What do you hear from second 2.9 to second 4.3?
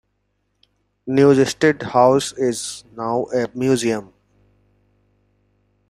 now a museum.